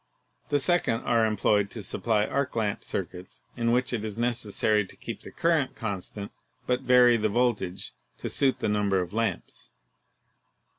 The 0.49 0.57
second 0.57 1.01
are 1.01 1.27
employed 1.27 1.69
to 1.69 1.83
supply 1.83 2.25
arc 2.25 2.55
lamp 2.55 2.83
circuits 2.83 3.43
in 3.55 3.71
which 3.71 3.93
it 3.93 4.03
is 4.03 4.17
necessary 4.17 4.83
to 4.83 4.95
keep 4.95 5.21
the 5.21 5.29
current 5.29 5.75
constant 5.75 6.31
but 6.65 6.81
vary 6.81 7.17
the 7.17 7.29
voltage 7.29 7.93
to 8.17 8.27
suit 8.27 8.61
the 8.61 8.67
number 8.67 8.99
of 8.99 9.13
lamps. 9.13 9.69